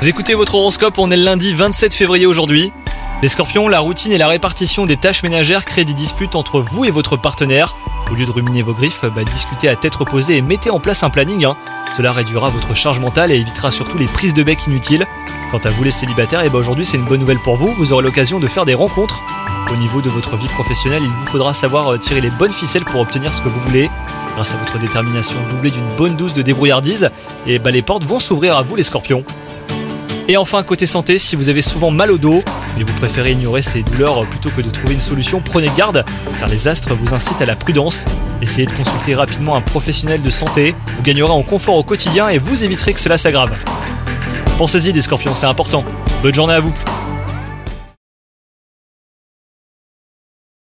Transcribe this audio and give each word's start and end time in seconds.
Vous 0.00 0.08
écoutez 0.08 0.34
votre 0.34 0.56
horoscope, 0.56 0.98
on 0.98 1.12
est 1.12 1.16
le 1.16 1.22
lundi 1.22 1.54
27 1.54 1.94
février 1.94 2.26
aujourd'hui. 2.26 2.72
Les 3.22 3.28
scorpions, 3.28 3.68
la 3.68 3.78
routine 3.78 4.10
et 4.10 4.18
la 4.18 4.26
répartition 4.26 4.86
des 4.86 4.96
tâches 4.96 5.22
ménagères 5.22 5.64
créent 5.64 5.84
des 5.84 5.94
disputes 5.94 6.34
entre 6.34 6.58
vous 6.58 6.84
et 6.84 6.90
votre 6.90 7.16
partenaire. 7.16 7.76
Au 8.10 8.14
lieu 8.16 8.26
de 8.26 8.30
ruminer 8.32 8.62
vos 8.62 8.74
griffes, 8.74 9.04
bah, 9.14 9.22
discutez 9.22 9.68
à 9.68 9.76
tête 9.76 9.94
reposée 9.94 10.38
et 10.38 10.42
mettez 10.42 10.70
en 10.70 10.80
place 10.80 11.04
un 11.04 11.10
planning. 11.10 11.44
hein. 11.44 11.56
Cela 11.96 12.12
réduira 12.12 12.50
votre 12.50 12.74
charge 12.74 12.98
mentale 12.98 13.30
et 13.30 13.36
évitera 13.36 13.70
surtout 13.70 13.98
les 13.98 14.06
prises 14.06 14.34
de 14.34 14.42
bec 14.42 14.66
inutiles. 14.66 15.06
Quant 15.52 15.60
à 15.62 15.70
vous 15.70 15.84
les 15.84 15.92
célibataires, 15.92 16.42
et 16.42 16.48
bah, 16.48 16.58
aujourd'hui 16.58 16.84
c'est 16.84 16.96
une 16.96 17.04
bonne 17.04 17.20
nouvelle 17.20 17.38
pour 17.38 17.56
vous, 17.56 17.72
vous 17.74 17.92
aurez 17.92 18.02
l'occasion 18.02 18.40
de 18.40 18.48
faire 18.48 18.64
des 18.64 18.74
rencontres. 18.74 19.22
Au 19.70 19.76
niveau 19.76 20.02
de 20.02 20.08
votre 20.10 20.36
vie 20.36 20.48
professionnelle, 20.48 21.04
il 21.04 21.08
vous 21.08 21.26
faudra 21.26 21.54
savoir 21.54 21.92
euh, 21.92 21.98
tirer 21.98 22.20
les 22.20 22.30
bonnes 22.30 22.52
ficelles 22.52 22.84
pour 22.84 23.00
obtenir 23.00 23.32
ce 23.32 23.40
que 23.42 23.48
vous 23.48 23.60
voulez. 23.60 23.88
Grâce 24.34 24.54
à 24.54 24.56
votre 24.56 24.78
détermination 24.78 25.38
doublée 25.50 25.70
d'une 25.70 25.96
bonne 25.96 26.16
dose 26.16 26.32
de 26.32 26.42
débrouillardise, 26.42 27.10
et 27.46 27.58
bah, 27.58 27.70
les 27.70 27.82
portes 27.82 28.04
vont 28.04 28.20
s'ouvrir 28.20 28.56
à 28.56 28.62
vous 28.62 28.76
les 28.76 28.82
scorpions. 28.82 29.24
Et 30.28 30.36
enfin, 30.36 30.62
côté 30.62 30.86
santé, 30.86 31.18
si 31.18 31.36
vous 31.36 31.48
avez 31.48 31.62
souvent 31.62 31.90
mal 31.90 32.10
au 32.10 32.16
dos, 32.16 32.42
mais 32.76 32.84
vous 32.84 32.92
préférez 32.94 33.32
ignorer 33.32 33.62
ces 33.62 33.82
douleurs 33.82 34.24
plutôt 34.26 34.50
que 34.50 34.62
de 34.62 34.70
trouver 34.70 34.94
une 34.94 35.00
solution, 35.00 35.42
prenez 35.44 35.70
garde, 35.76 36.04
car 36.38 36.48
les 36.48 36.68
astres 36.68 36.94
vous 36.94 37.12
incitent 37.12 37.42
à 37.42 37.46
la 37.46 37.56
prudence. 37.56 38.04
Essayez 38.40 38.66
de 38.66 38.72
consulter 38.72 39.14
rapidement 39.14 39.56
un 39.56 39.60
professionnel 39.60 40.22
de 40.22 40.30
santé, 40.30 40.74
vous 40.96 41.02
gagnerez 41.02 41.30
en 41.30 41.42
confort 41.42 41.74
au 41.74 41.82
quotidien 41.82 42.28
et 42.28 42.38
vous 42.38 42.64
éviterez 42.64 42.94
que 42.94 43.00
cela 43.00 43.18
s'aggrave. 43.18 43.52
Pensez-y 44.58 44.92
des 44.92 45.02
scorpions, 45.02 45.34
c'est 45.34 45.46
important. 45.46 45.84
Bonne 46.22 46.34
journée 46.34 46.54
à 46.54 46.60
vous 46.60 46.72